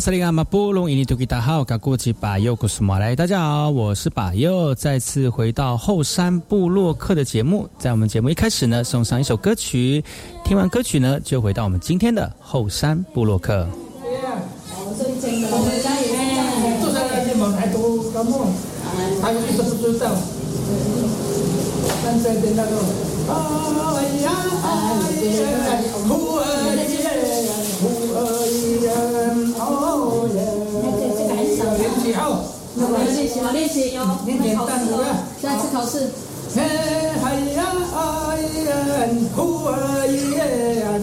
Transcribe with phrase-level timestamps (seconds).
[0.00, 10.02] 来，我是你阿马布隆伊尼图吉达好，噶过去把右古斯马来，大家好，我是把右，再次回到后山部落客的节目，在我们节目一开始呢，送上一首歌曲，
[10.42, 13.68] 听完歌曲呢，就回到我们今天的后山部落客。
[33.52, 34.50] 练习，什么练习？
[34.50, 35.04] 有考试了，
[35.40, 36.10] 下次考试。
[36.54, 36.60] 嘿
[37.22, 37.98] 嗨呀哎
[38.66, 38.70] 呀，
[39.36, 39.72] 呼哎
[40.36, 40.38] 呀，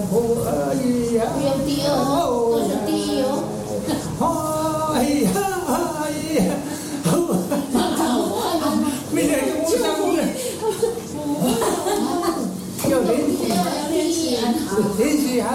[0.09, 0.49] 呼哎
[1.15, 1.17] 呀。
[1.33, 1.89] 不用第二，
[2.51, 3.23] 都是第一哦。
[4.95, 5.25] 哎呀
[5.67, 5.71] 哎
[6.35, 6.39] 呀，
[7.03, 7.07] 不
[9.77, 9.81] 上
[10.15, 10.19] 了。
[12.89, 13.55] 要练习，要
[13.89, 14.37] 练习，
[14.97, 15.47] 练习好。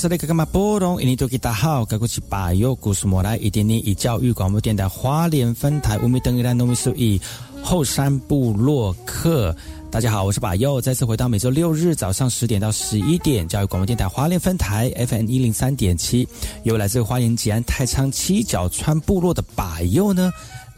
[0.00, 0.98] 是那个嘛波动？
[1.02, 7.20] 印尼多吉大好，该过去把右故事莫来一点点以教育广播电台花莲分台五米等一兰农民数以
[7.62, 9.54] 后山部落客。
[9.90, 16.26] 大家好，我是把右，再次回到每周六日早上十点到十一点教育广播电台花莲分台 FM 一零三点七，
[16.62, 20.32] 由来自花莲吉安太仓七角川部落的把右呢。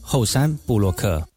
[0.00, 1.29] 后山布洛克。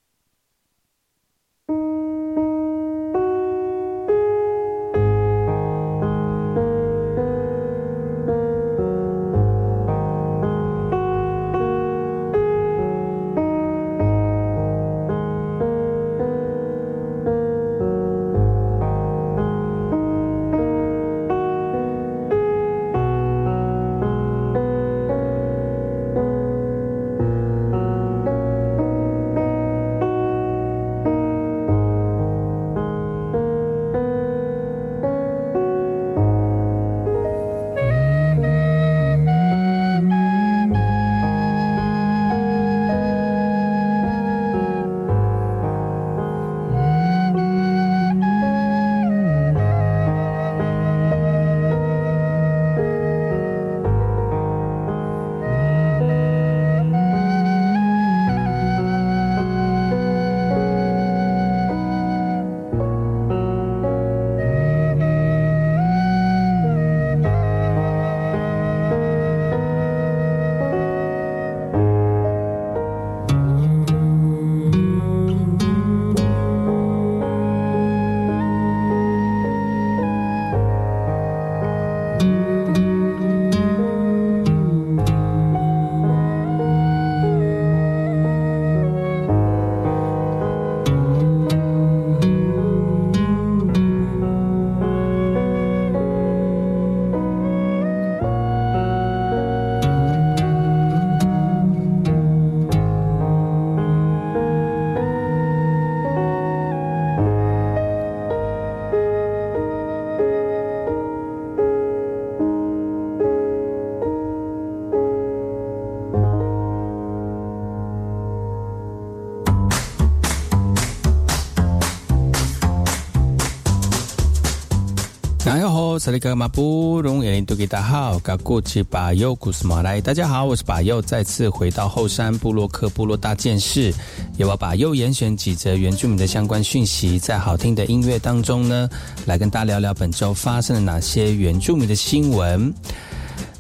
[126.04, 133.94] 萨利卡马布隆，眼里都给大家好，嘎古吉巴尤古斯马来，大家好，我是巴尤，再次回到后山部落克部落大件事，
[134.36, 138.90] 由我巴尤严选几则原住民的相关讯息，在好听的音乐当中呢，
[139.26, 142.74] 来跟大家聊聊本周发生了哪些原住民的新闻。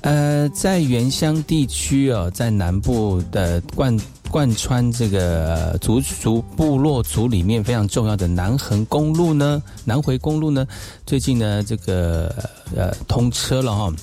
[0.01, 3.97] 呃，在原乡地区哦，在南部的冠
[4.33, 10.65] 贯穿这个族族部落族里面非常重要的南横公路呢，南回公路呢，
[11.05, 12.33] 最近呢这个
[12.75, 13.93] 呃通车了哈。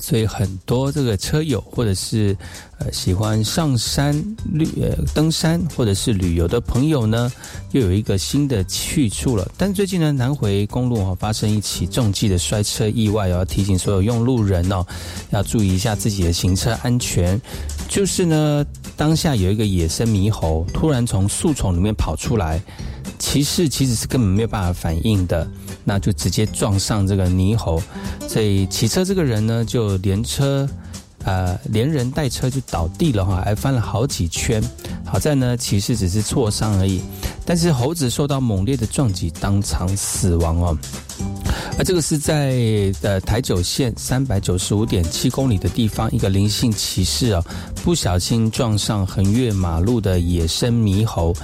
[0.00, 2.36] 所以很多这个车友或者是
[2.78, 4.14] 呃喜欢上山
[4.52, 7.30] 旅呃登山或者是旅游的朋友呢，
[7.72, 9.50] 又有一个新的去处了。
[9.56, 14.84] 但最近呢，南回公路哈发生一起重击的摔车意外，要提醒所有用路人哦，
[15.30, 17.40] 要注意一下自己的行车安全。
[17.88, 18.64] 就是呢，
[18.96, 22.60] 当下有一个野生猕猴突然从树丛里面跑出来。
[23.18, 25.46] 骑士其实是根本没有办法反应的，
[25.84, 27.82] 那就直接撞上这个猕猴，
[28.28, 30.68] 所以骑车这个人呢就连车，
[31.24, 34.62] 呃连人带车就倒地了哈，还翻了好几圈。
[35.04, 37.00] 好在呢骑士只是挫伤而已，
[37.44, 40.78] 但是猴子受到猛烈的撞击，当场死亡哦。
[41.76, 42.54] 啊这个是在
[43.02, 47.44] 呃台九线三百九十五点七公里的地方，一个灵性骑士啊，
[47.82, 51.34] 不小心撞上横越马路的野生猕猴。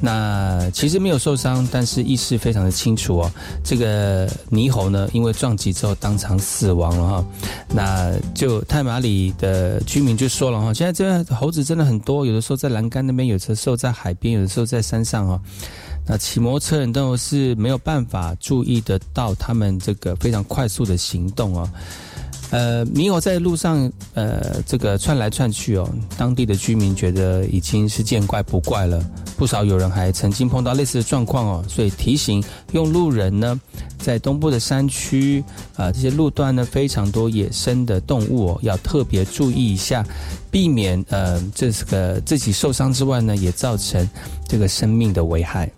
[0.00, 3.30] 那其实没有受伤，但是意识非常的清楚哦。
[3.62, 7.24] 这个猕猴呢，因为撞击之后当场死亡了哈。
[7.68, 15.38] 那就泰马里的居民就说了哈，现在这猴子真的很多，有的时候在栏杆那边，有的时候在海边，有的时候在山上哈。
[16.06, 21.68] 那骑摩托车人都是没有办法注意得到他们这个非常快速的行动哦。
[22.50, 29.02] 呃，猕猴在路上呃这个窜来窜去哦，当地的居民觉得已经是见怪不怪了。
[29.36, 33.60] 不少有人还曾经碰到类似的状况哦，所以提醒用路人呢，
[33.98, 35.42] 在东部的山区
[35.74, 40.06] 啊这些路段呢非常多野生的动物哦，要特别注意一下，
[40.48, 44.08] 避免呃这个自己受伤之外呢，也造成
[44.46, 45.68] 这个生命的危害。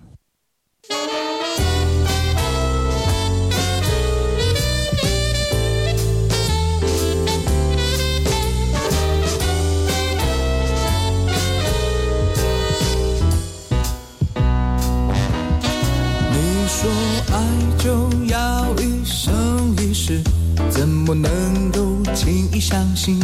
[21.06, 23.20] 怎么能够轻易相信？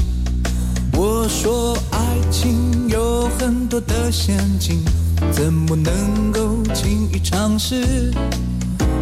[0.92, 1.98] 我说爱
[2.30, 4.84] 情有很多的陷阱，
[5.32, 8.12] 怎么能够轻易尝试？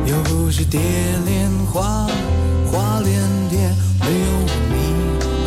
[0.07, 0.81] 又不是蝶
[1.27, 2.09] 恋花，
[2.73, 3.21] 花恋
[3.51, 3.59] 蝶，
[4.01, 4.27] 没有
[4.71, 4.95] 你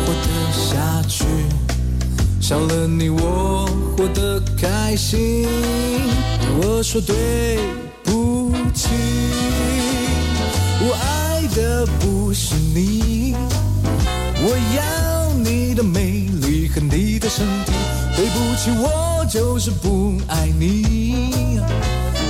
[0.06, 1.24] 活得下去，
[2.40, 5.48] 少了你我活得开心。
[6.62, 7.58] 我说对
[8.04, 8.90] 不起，
[10.78, 11.23] 我爱
[11.54, 13.34] 的不是你。
[14.46, 17.72] 我要你的美丽和你的身体，
[18.16, 21.58] 对不起，我就是不爱你。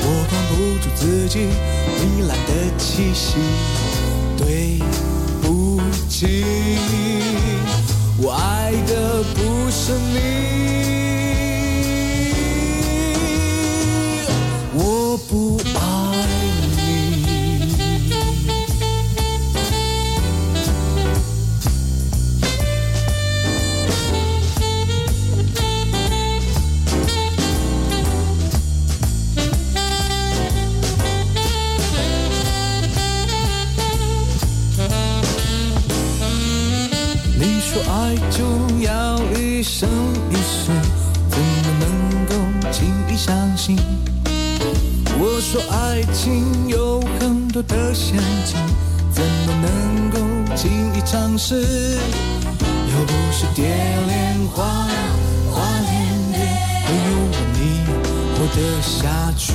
[0.06, 1.48] 我管不住自己
[1.98, 3.36] 糜烂的气息，
[4.36, 4.78] 对
[5.42, 6.44] 不起，
[8.18, 10.14] 我爱的不是你。
[14.76, 15.58] 我不
[47.74, 48.16] 的陷
[48.46, 48.56] 阱，
[49.10, 51.60] 怎么能够轻易尝试？
[51.60, 53.64] 又不是蝶
[54.06, 54.64] 恋花，
[55.50, 55.92] 花恋
[56.32, 56.38] 蝶，
[56.88, 57.12] 没有
[57.52, 57.58] 你
[58.36, 59.52] 活得下去，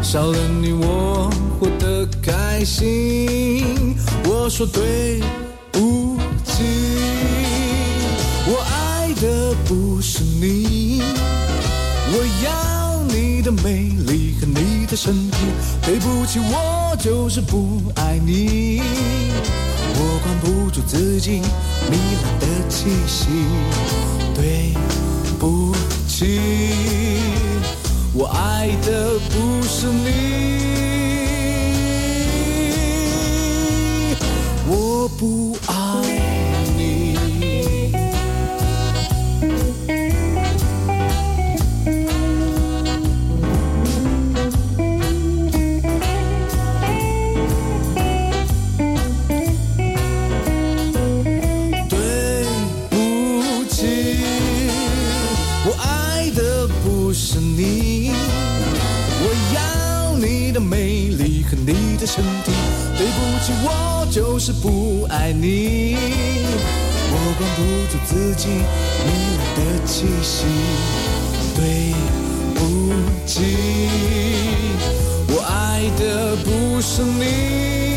[0.00, 3.96] 少了你我活得开心。
[4.24, 5.20] 我说对
[5.72, 6.62] 不起。
[8.46, 11.02] 我爱的不是你，
[12.12, 12.14] 我
[12.44, 12.69] 要
[13.12, 15.36] 你的美丽和你的身体。
[15.82, 18.80] 对不起，我就是不爱你。
[19.94, 21.42] 我管不住自己
[21.90, 23.28] 糜烂的气息。
[24.34, 24.72] 对
[25.38, 25.74] 不
[26.08, 26.40] 起，
[28.14, 30.08] 我爱的不是你。
[34.66, 35.56] 我不
[62.22, 65.96] 对不起，我就是不爱你，
[67.12, 67.60] 我管不
[67.90, 70.44] 住自己迷人的气息。
[71.56, 71.94] 对
[72.54, 72.58] 不
[73.26, 73.40] 起，
[75.28, 77.89] 我爱的不是你。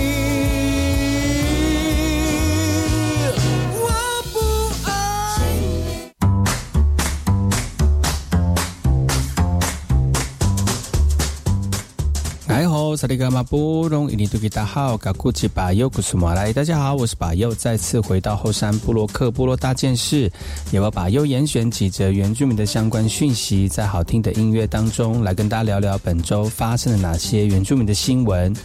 [13.04, 20.32] 萨利格马布隆伊尼图吉达好，卡库奇巴尤古苏马来，大家好，我是巴尤，再次回到后山布洛克部落大件事，
[20.72, 28.56] 也要巴尤严选几则原住民的相关讯息，在好听的音乐当中来跟大家聊聊本周发生了哪些原住民的新闻。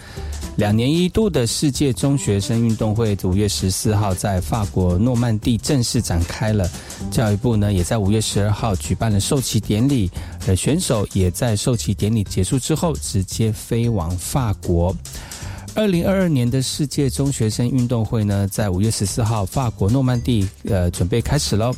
[0.59, 6.69] 两年一度的世界中学生运动会，五月十四号在法国诺曼底正式展开了。
[7.13, 10.11] 教育部呢，也在五月十二号举办了授旗典礼，
[10.49, 14.93] 而选手也在授旗典礼结束之后，直接飞往法国。
[15.79, 21.73] 二零二二年的世界中学生运动会呢，在五月十四号法国诺曼底呃准备开始喽。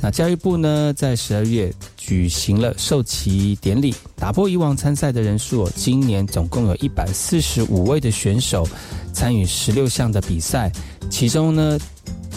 [0.00, 8.64] 那教育部呢，在十二月举行了授旗典礼，打破以往参赛的人数，今年总共有一百四十五位的选手
[9.12, 10.70] 参与十六项的比赛，
[11.10, 11.76] 其中呢，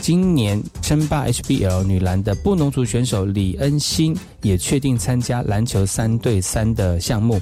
[0.04, 7.40] 今年称霸 HBL 女篮的布农族选手李恩欣也确定参加篮球三对三的项目。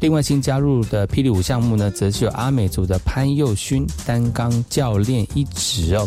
[0.00, 6.06] 另外新加入的霹雳舞项目呢，则是由阿美族的潘佑勋担纲教练一职哦。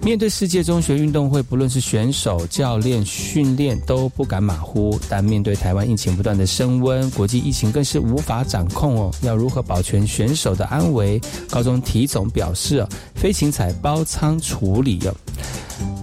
[0.00, 4.98] 面对世界中学运动会，不论是选手、教练、训练都不敢马虎。
[5.08, 9.10] 但面对台湾疫情不断的升温，国际疫情更是无法掌控哦。
[9.22, 11.20] 要如何保全选手的安危？
[11.50, 15.14] 高中体总表示，飞行彩包仓处理哦。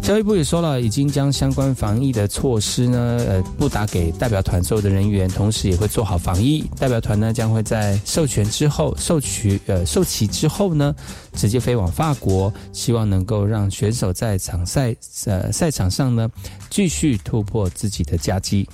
[0.05, 6.63] 教育部也说了，已经将相关防疫的措施呢，呃，布达给代表团所有的人员，同时也会做好防疫。
[6.77, 10.93] 代表团呢，将会在授权之后、授取呃授旗之后呢，
[11.33, 14.95] 直接飞往法国，希望能够让选手在场赛
[15.25, 16.29] 呃赛场上呢，
[16.69, 18.69] 继续突破自己的佳绩。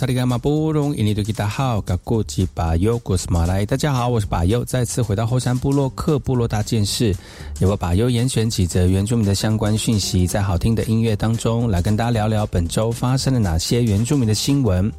[0.00, 7.14] 萨利伽马布隆伊尼多吉达好，嘎古吉巴尤古斯马来，大家好，我是巴尤，再次回到后山部落克部落大件事，
[7.58, 14.90] 由我巴尤严选几则原住民的相关讯息，在好听的音乐当中来跟大家聊聊本周发生了哪些原住民的新闻。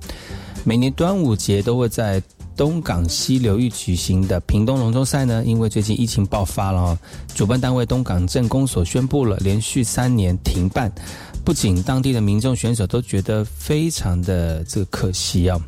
[0.63, 2.21] 每年端午节都会在
[2.55, 6.95] 东港溪流域举行的屏东龙舟赛呢，因为最近疫情爆发了，
[7.33, 10.91] 主办单位东港镇公所宣布了连续三年停办。
[11.43, 15.59] 不仅当地的民众选手都觉得非常的这个可惜啊。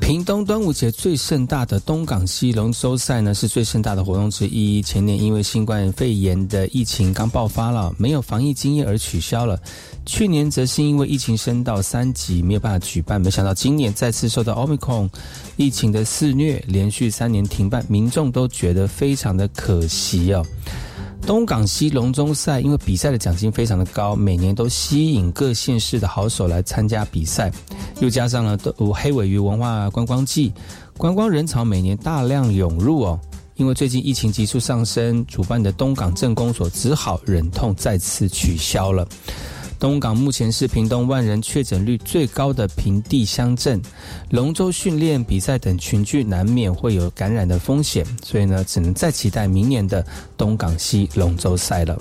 [0.00, 4.82] 屏东端午节最盛大的东港西龙舟赛呢，是最盛大的活动之一。
[4.82, 9.56] 前年因为新冠肺炎的疫情刚爆发了，没有防疫经验而取消了。
[10.04, 13.20] 去年则是因为疫情升到三级，没有办法举办。
[13.20, 15.08] 没想到今年再次受到 Omicron
[15.56, 20.44] 疫情的肆虐，连续三年停办，民众都觉得非常的可惜哦。
[21.24, 27.50] 东港西龙中赛，因为比赛的奖金非常的高，每年都吸引各县市的好手来参加比赛，
[28.00, 28.58] 又加上了
[28.92, 30.52] 黑尾鱼文化观光季，
[30.96, 33.18] 观光人潮每年大量涌入哦。
[33.54, 39.06] 因为最近疫情急速上升，主办的东港镇公所只好忍痛再次取消了。
[39.82, 43.82] 东港目前是屏东万人确诊率最高的平地乡镇，
[44.30, 52.00] 龙舟训练比赛等群聚难免会有感染的风险，所以呢，只能再期待明年的东港西龙舟赛了。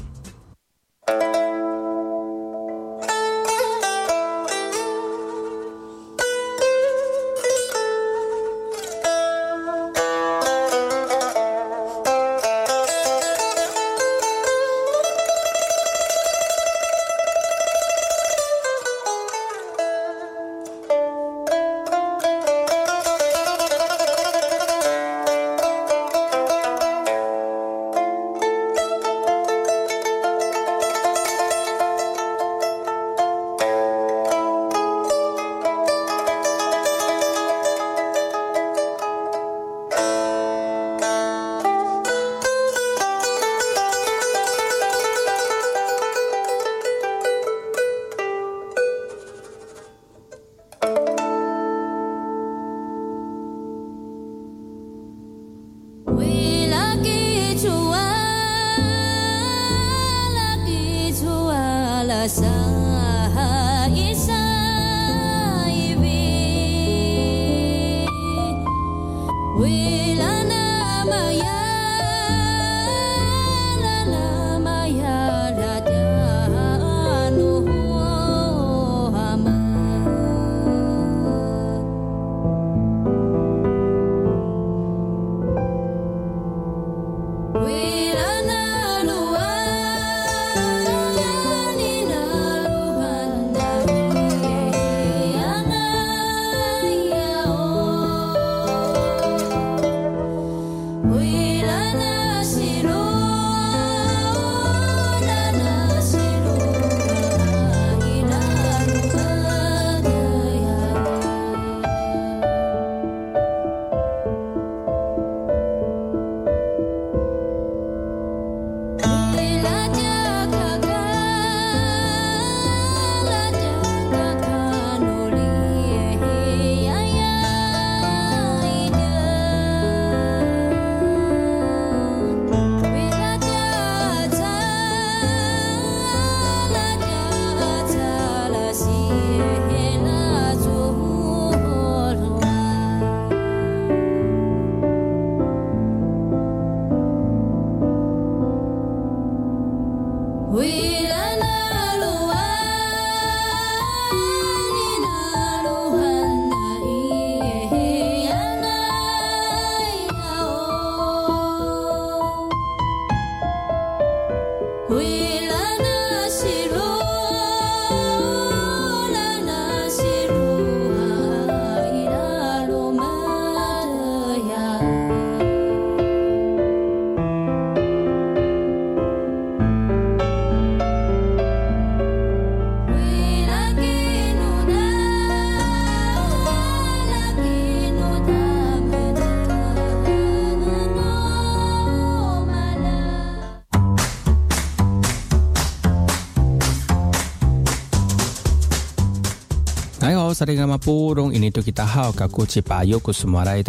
[200.42, 200.48] 大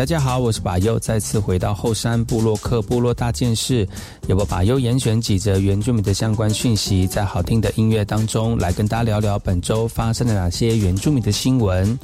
[0.06, 3.86] 家好，我是巴优，再次回到后山部落克部落大件事，
[4.26, 11.98] 由我巴优严选几则原住民的相关讯息，在好听的音乐当中来跟大家聊聊本周发生了哪些原住民的新闻。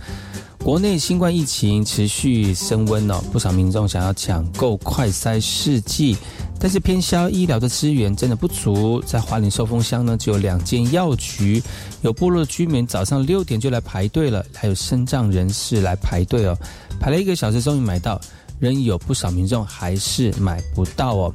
[0.58, 6.14] 国内新冠疫情持续升温哦，不少民众想要抢购快筛试剂。
[6.60, 11.62] 但是偏销医疗的资源真的不足，在花莲寿丰乡呢，只有两间药局，
[12.02, 16.58] 有部落居民早上六点就来排队了，还有身障人士来排队哦，
[16.98, 18.20] 排了一个小时终于买到，
[18.58, 21.32] 仍有不少民众还是买不到哦。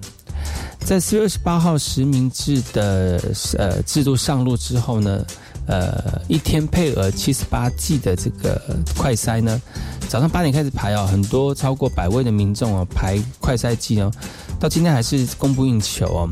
[0.79, 5.25] 在四月二十八号实名制的呃制度上路之后呢，
[5.67, 8.62] 呃，一天配额七十八 G 的这个
[8.97, 9.62] 快筛呢，
[10.10, 14.12] 早上八点开始排哦，很多超过百位的民众哦排快筛剂哦，
[14.60, 16.30] 到今天还是供不应求哦。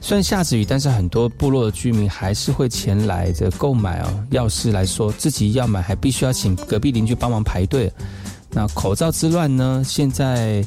[0.00, 4.26] 虽然下着雨，但是很多部落的居民还是会前来这购买哦。
[4.30, 7.92] 要是来说自己要买，还必须要请隔壁邻居帮忙排队。
[8.50, 9.80] 那口罩之乱呢？
[9.86, 10.64] 现在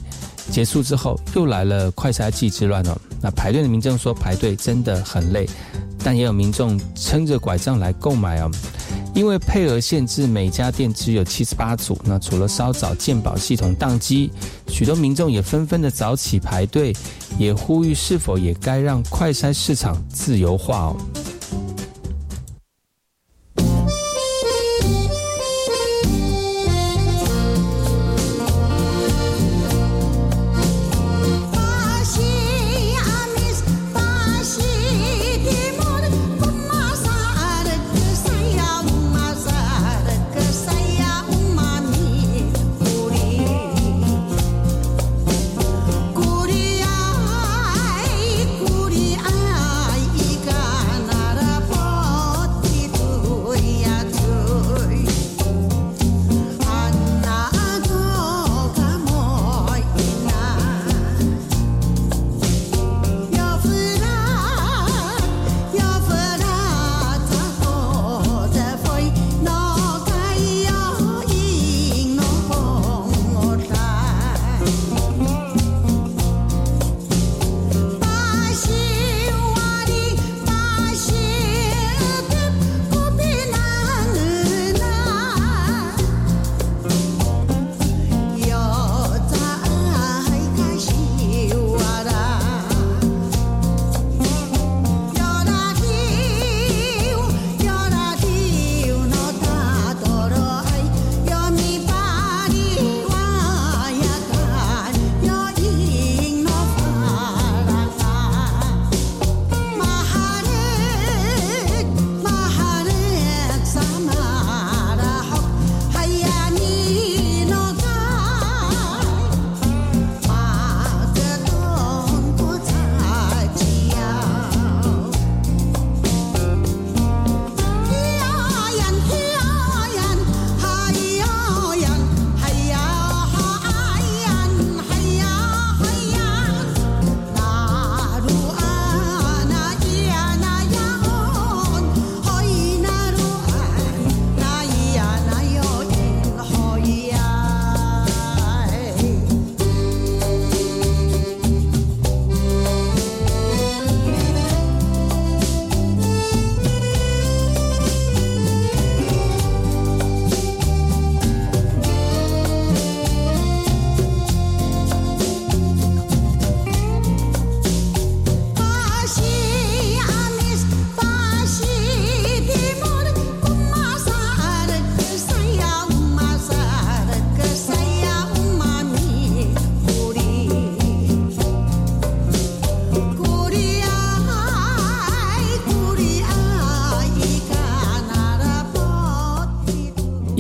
[0.50, 2.98] 结束之后，又来了快筛剂之乱哦。
[3.26, 5.50] 那排队的民众说排队真的很累，
[6.04, 8.52] 但也有民众撑着拐杖来购买哦。
[9.16, 11.98] 因为配额限制，每家店只有七十八组。
[12.04, 14.30] 那除了稍早鉴宝系统宕机，
[14.68, 16.94] 许多民众也纷纷的早起排队，
[17.40, 20.98] 也呼吁是否也该让快筛市场自由化哦。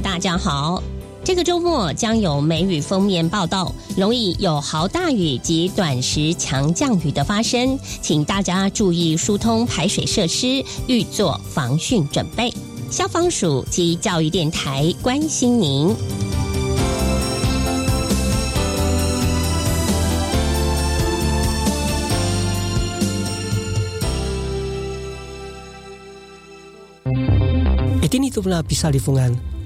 [0.00, 0.82] 大家好。
[1.24, 12.52] 这个周末将有梅雨封面报道，容易有豪大雨及短时强降雨的发生，请大家注意疏通排水设施，预做防汛准备。
[12.90, 15.96] 消防署及教育电台关心您。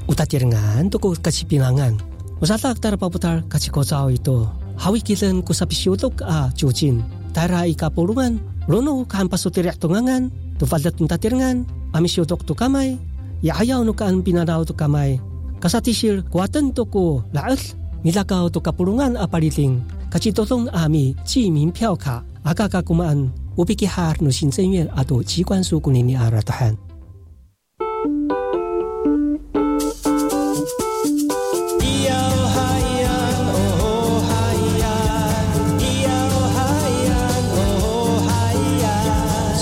[0.08, 1.94] utatirangan tu tuku kasi pinangan.
[2.40, 4.08] Usata aktar paputar kasi ko sao.
[4.78, 7.04] Hawi kilen ko sa pisiutok a chuchin.
[7.36, 8.40] Tara ikapulungan.
[8.66, 10.32] Rono kahan pasutiriak tungangan.
[10.56, 11.66] Tufalda tung tatirangan.
[11.92, 12.98] Amisiutok tu kamai
[13.38, 15.22] Ya ayau no kahan pinanaw tu kamai
[15.62, 17.62] Kasatisir kuatan tu laus laas.
[18.06, 19.82] Milakaw tu kapulungan apa paliting.
[20.06, 22.22] Kasi totong ami cimin piao ka.
[22.46, 23.34] Aka ka kumaan.
[23.58, 26.87] Upikihar no sinsenyuel ato chikwan suku kunini aratahan.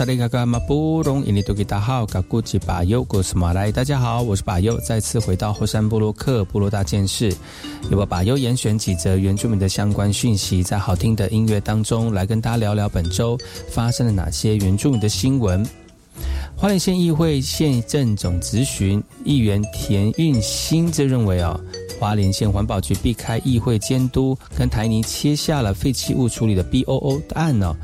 [0.00, 7.30] 萨利嘎嘎马布隆印尼多吉达好，嘎古吉巴尤古斯马来，大家好，我是巴尤，再次回到后山部落克部落大件事，
[7.90, 13.36] 由我巴尤严选几则原住民的相关讯息，在好听的音乐当中来跟大家聊聊本周
[13.68, 15.62] 发生了哪些原住民的新闻。
[16.56, 21.60] 花莲县议会县政总咨询议员田运兴则认为哦，
[21.98, 27.76] 花莲县环保局避开议会监督，跟台泥切下了废弃物处理的 BOO 案呢，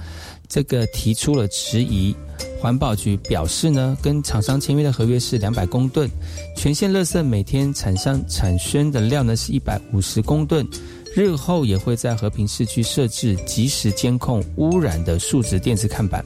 [0.57, 2.17] 这个提出了质疑。
[2.59, 6.11] 环保局表示呢，跟厂商签约的合约是两百公吨，
[6.57, 10.67] 全县垃圾每天产生产生的量呢是一百五十公吨。
[11.15, 16.25] 日后也会在和平市区设置及时监控污染的数值电子看板。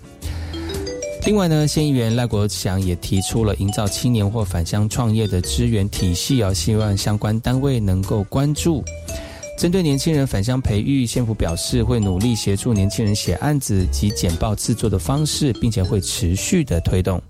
[1.27, 8.85] 另外呢，县议员赖国祥也提出了营造青年或返乡创业的资源体系，哦，希望相关单位能够关注。
[9.61, 17.23] 针对年轻人返乡培育，县府表示会努力协助年轻人写案子及简报制作的方式，并且会持续的推动。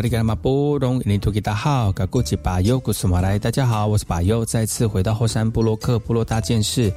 [0.00, 6.90] 萨利格马波隆，尼图吉达好，噶古吉巴尤古苏马来，大家好，我是巴尤，再次回到后山部落克部落大件事，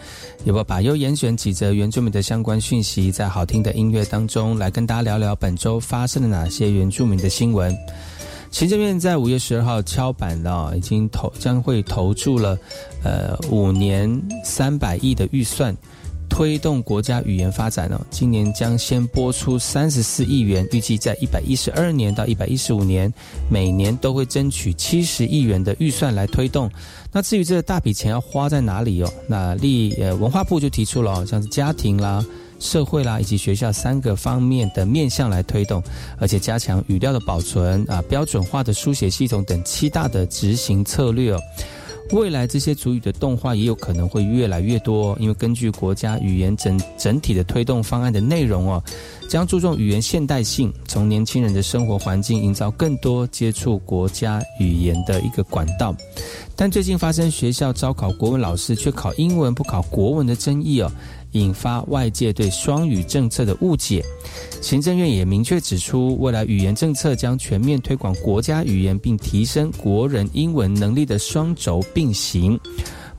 [0.46, 7.78] 有个巴尤严选几则原住民的相关讯息，在好听的音乐当中来跟大家聊聊本周发生了哪些原住民的新闻。
[8.52, 12.58] 行政院在五月十二号敲板了，已经投将会投注了，
[13.04, 14.10] 呃，五年
[14.46, 15.76] 三百亿的预算。
[16.34, 23.14] 推动国家语言发展呢，今年将先拨出三十四亿元，预计在一百一十二年到一百一十五年，
[23.52, 26.68] 每年都会争取七十亿元的预算来推动。
[27.12, 29.14] 那至于这大笔钱要花在哪里哦？
[29.28, 32.26] 那立呃文化部就提出了，像是家庭啦、
[32.60, 35.84] 社会啦以及学校三个方面的面向来推动，
[36.18, 41.40] 而且加强语料的保存啊、标准化的书写系统等七大的执行策略哦。
[42.14, 48.82] 未来这些主语的动画也有可能会越来越多，因为根据国家语言整整体的推动方案的内容哦，
[49.28, 55.96] 将注重语言现代性，从年轻人的生活环境营造更多接触国家语言的一个管道。
[56.56, 60.92] 但最近发生学校招考国文老师却考英文不考国文的争议哦。
[61.34, 64.04] 引发外界对双语政策的误解。
[64.62, 72.60] 行政院也明确指出，未来语言政策将全面推广国家语言，并提升国人英文能力的双轴并行。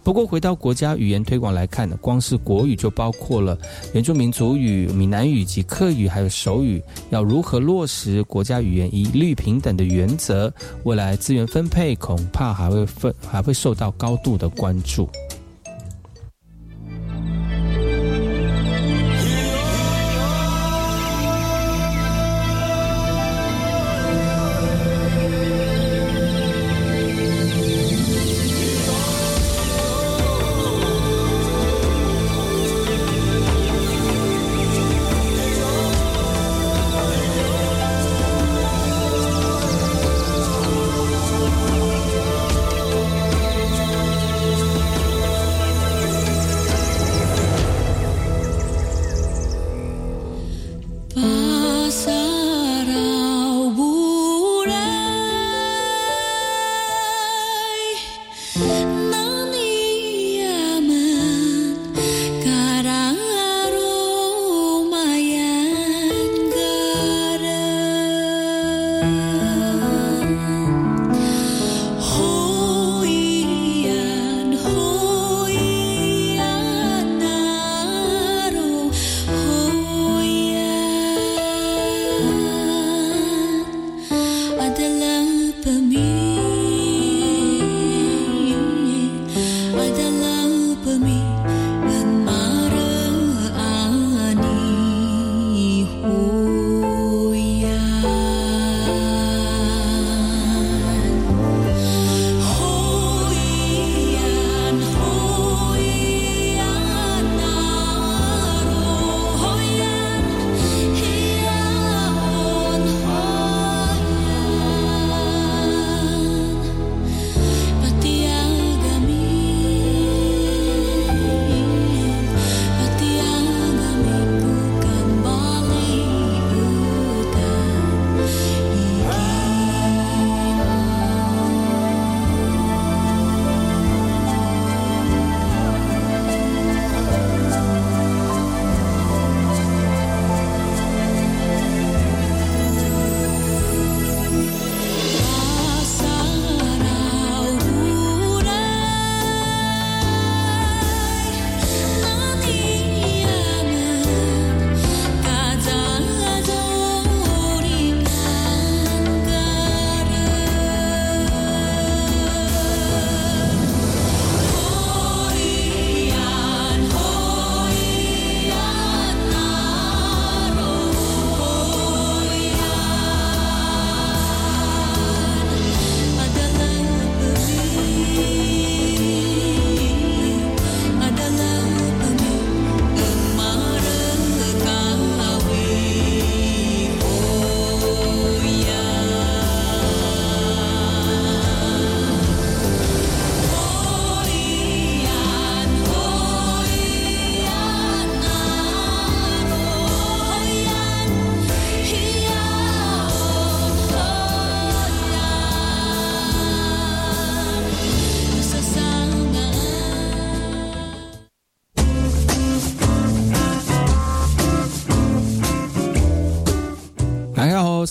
[0.03, 3.57] 不过，回到国家语言推广来看，光是国语就包括了
[3.95, 6.83] 原住民族语、闽南语及客语，还有手语。
[7.09, 10.53] 要如何落实国家语言一律平等的原则？
[10.83, 15.09] 未来资源分配恐怕还会分还会受到高度的关注。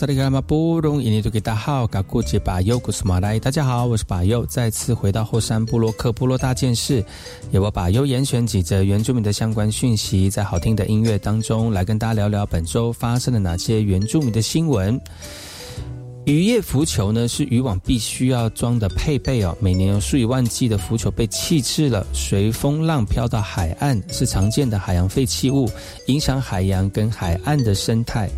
[0.06, 0.30] 大，家
[3.64, 7.02] 好，我是巴尤，再次回到后山部落克部落大件事，
[7.52, 15.00] 由我巴尤严选几则原住民的相关讯息，在好听的音乐当中来跟大家聊聊本周发生了哪些原住民的新闻。
[16.26, 19.58] 渔业浮球呢，是渔网必须要装的配备哦。
[19.62, 25.70] 每年有数以万计的浮球被弃置了，随风浪飘到海岸，是常见的海洋废弃物，
[26.08, 28.30] 影响海洋跟海岸的生态。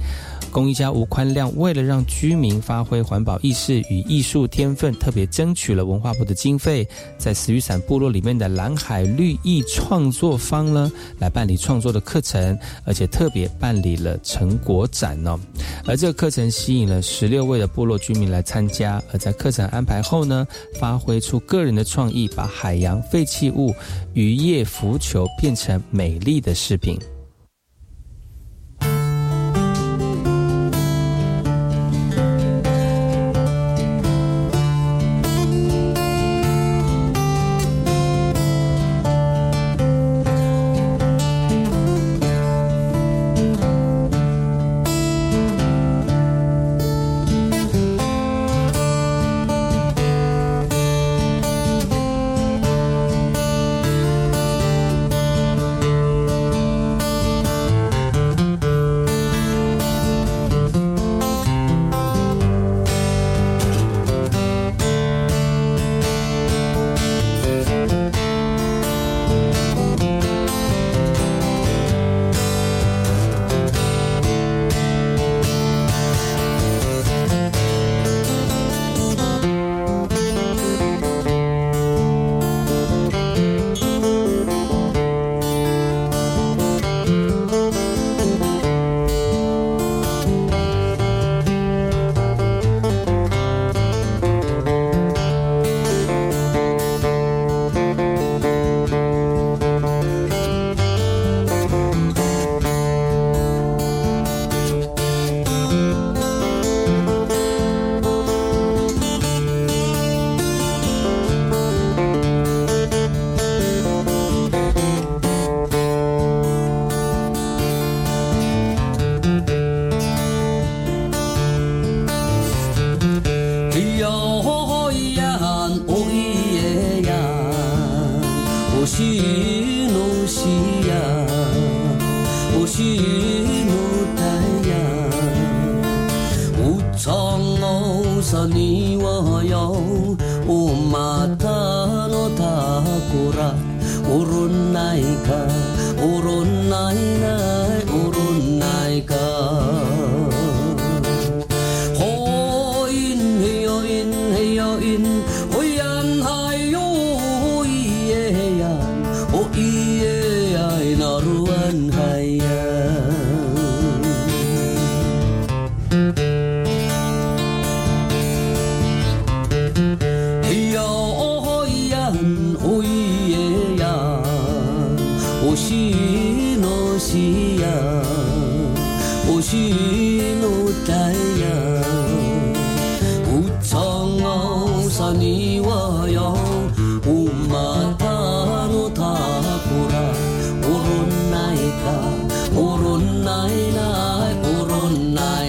[0.51, 15.37] 公益家吴宽亮为了让居民发挥环保意识与艺术天分，特别争取了文化部的经费，在死雨伞部落里面的蓝海绿意创作坊呢，来办理创作的课程，而且特别办理了成果展哦。
[15.85, 20.47] 而这个课程吸引了十六位的部落居民来参加，而在课程安排后呢，
[20.79, 23.75] 发挥出个人的创意，把海洋废弃物
[24.13, 26.97] 渔业浮球变成美丽的饰品。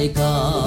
[0.09, 0.66] God.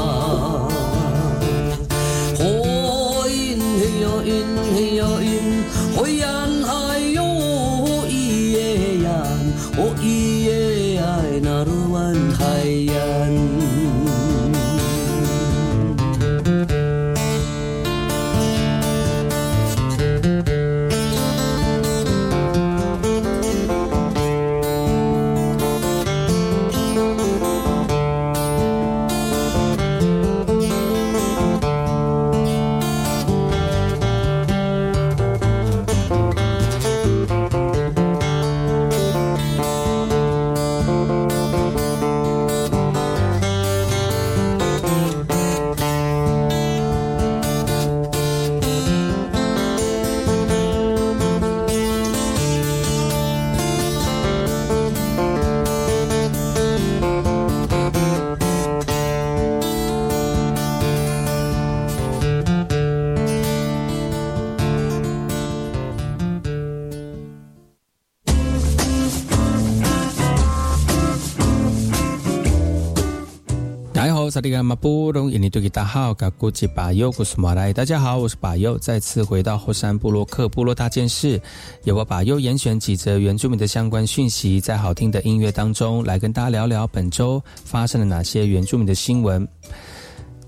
[74.40, 77.74] 萨利格马布隆印尼多吉大号，嘎古吉巴尤古斯马来。
[77.74, 81.42] 大家好，我是巴尤，再次回到后山部落克部落大件事，
[81.84, 89.46] 由我巴尤严选几则原住民的相关讯息，在好听的音乐当中来跟大家聊聊本周发生了哪些原住民的新闻。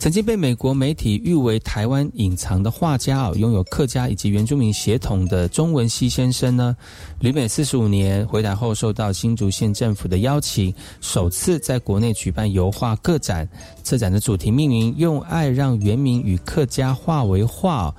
[0.02, 6.76] 曾经被美国媒体誉为台湾隐藏的画家哦，拥有客家以及原住民血统的钟文熙先生呢，
[7.20, 13.47] 旅美四十五年回台后，受到新竹县政府的邀请，首次在国内举办油画个展。
[13.84, 17.93] 策展的主题命名“用爱让原民与客家化为画”。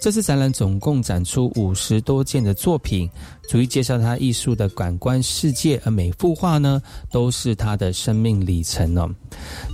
[0.00, 3.08] 这次展览总共展出五十多件的作品，
[3.48, 5.80] 逐一介绍他艺术的感官世界。
[5.84, 6.80] 而每幅画呢，
[7.10, 9.08] 都是他的生命里程哦。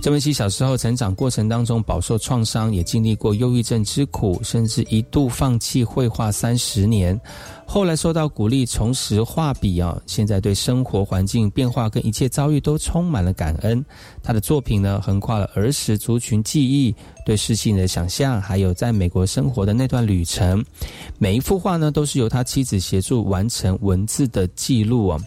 [0.01, 7.19] 郑文熙小时候成长过程当中饱受创伤，也经历过忧郁症之苦，甚至一度放弃绘画三十年。
[7.65, 13.83] 后来受到鼓励重拾画笔啊，现在对生活环境变化跟一切遭遇都充满了感恩。
[14.21, 16.93] 他的作品呢，横跨了儿时族群记忆、
[17.25, 20.61] 对世性的想象，还有在美国生活的那段旅程。
[21.17, 25.19] 每一幅画呢，都是由他妻子协助完成成文字的记录啊。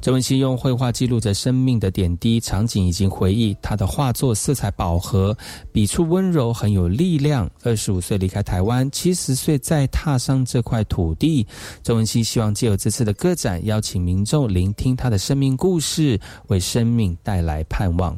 [0.00, 3.54] 周文熙用绘画记录着生命的点滴、场景以及回忆。
[3.60, 5.36] 他的画作色彩饱和，
[5.72, 7.50] 笔触温柔，很有力量。
[7.64, 11.44] 二十五岁离开台湾，七十岁再踏上这块土地。
[11.82, 18.16] 周文熙希望借由这次的歌展，邀请民众聆听他的生命故事，为生命带来盼望。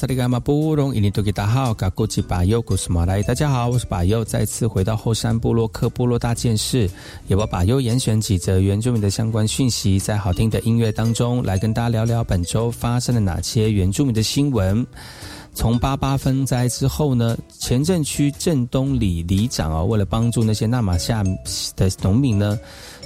[0.00, 0.06] 大
[3.34, 6.88] 家好，我是巴佑，再次回到后山部落克部落大件事，
[7.26, 14.86] 也把巴佑严选几则原住民的相关讯息，在好听的音乐当中来跟大家聊聊本周发生了哪些原住民的新闻。
[15.52, 21.24] 从八八分灾之后呢，前镇区镇东里里长啊，为了帮助那些纳马夏
[21.74, 22.56] 的农民呢，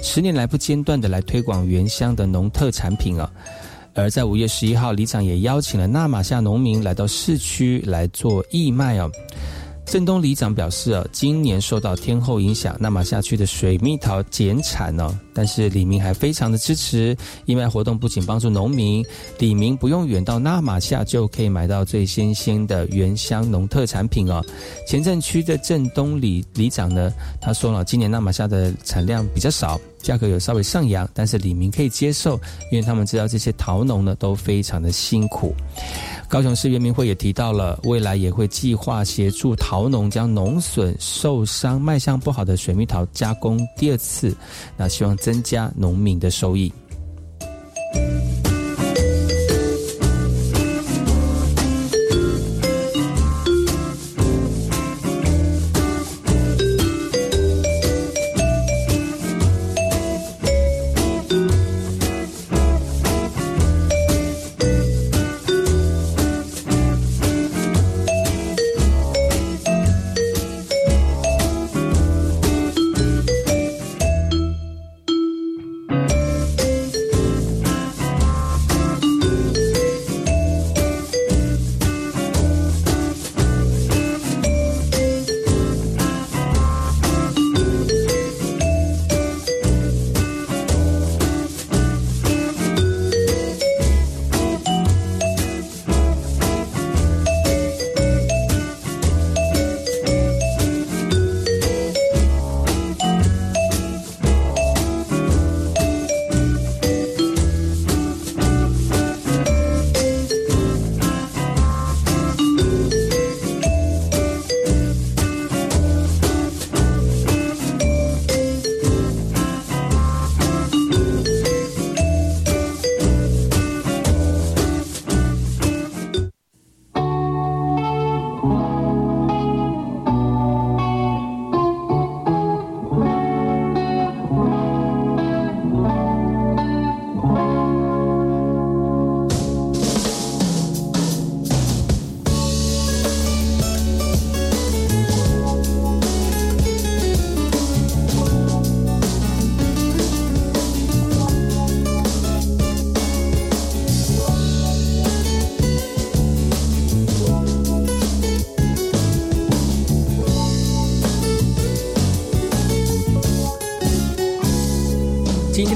[0.03, 3.31] 十年来不间断的来推广原乡的农特产品啊。
[3.93, 9.11] 而在五月十一号，里长也邀请了纳马夏农民来到市区来做义卖哦。
[9.85, 17.15] 镇东里长表示啊，今年受到天后影响，纳马夏区的水蜜桃减产哦，但是李明还非常的支持
[17.45, 19.05] 义卖活动，不仅帮助农民，
[19.37, 24.43] 李明不用远到纳马夏就可以买到最新鲜的原乡农特产品哦。
[24.87, 29.79] 前镇区的镇东里里长呢，他说了，今年纳马夏的产量比较少。
[30.01, 32.35] 价格有稍微上扬，但是李明可以接受，
[32.69, 35.55] 因为他们知道这些桃农呢都非常的辛苦。
[36.33, 44.35] 高雄市园民会也提到了，未来也会计划协助桃农将农损受伤、卖相不好的水蜜桃加工第二次，
[44.75, 46.73] 那希望增加农民的收益。